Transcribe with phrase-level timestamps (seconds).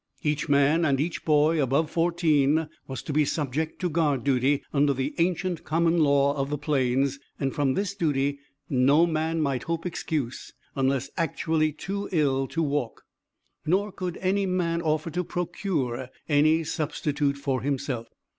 [0.23, 4.95] Each man and each boy above fourteen was to be subject to guard duty under
[4.95, 9.85] the ancient common law of the Plains, and from this duty no man might hope
[9.85, 13.03] excuse unless actually too ill to walk;
[13.63, 18.07] nor could any man offer to procure any substitute for himself.